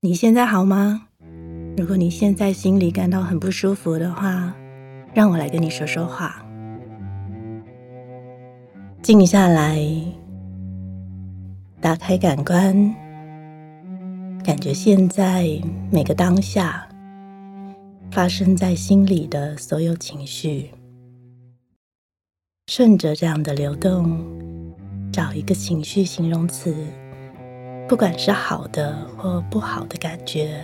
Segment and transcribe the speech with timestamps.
[0.00, 1.08] 你现在好吗？
[1.76, 4.54] 如果你现在心里感到很不舒服的话，
[5.12, 6.40] 让我来跟你说说话。
[9.02, 9.84] 静下来，
[11.80, 12.94] 打开感官，
[14.44, 16.88] 感觉现在每个当下
[18.12, 20.70] 发生在心里的所有情绪，
[22.68, 24.16] 顺着这样的流动，
[25.12, 26.72] 找一个情绪形容词。
[27.88, 30.62] 不管是好的或不好的感觉，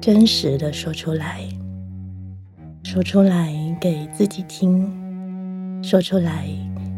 [0.00, 1.40] 真实的说出来，
[2.82, 4.90] 说出来给自己听，
[5.84, 6.48] 说出来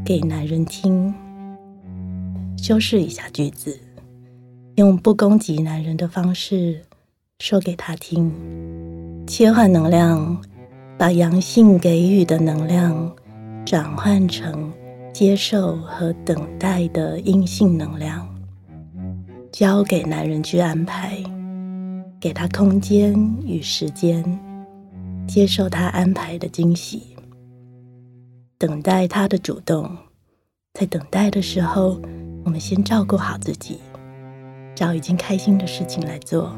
[0.02, 1.14] 给男人听。
[2.56, 3.78] 修饰一下句子，
[4.76, 6.80] 用不攻击男人的方式
[7.40, 8.32] 说给他听，
[9.26, 10.40] 切换能量，
[10.96, 13.14] 把阳性给予的能量
[13.66, 14.72] 转换成
[15.12, 18.26] 接受和等待的阴性能量。
[19.54, 21.16] 交给男人去安排，
[22.18, 23.14] 给他空间
[23.46, 24.20] 与时间，
[25.28, 27.14] 接受他安排的惊喜，
[28.58, 29.88] 等待他的主动。
[30.72, 32.00] 在等待的时候，
[32.44, 33.78] 我们先照顾好自己，
[34.74, 36.52] 找一件开心的事情来做。